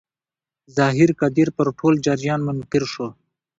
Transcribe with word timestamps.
ظاهر 0.77 1.09
قدیر 1.21 1.49
پر 1.57 1.67
ټول 1.77 1.93
جریان 2.05 2.39
منکر 2.47 2.83
شو. 2.93 3.07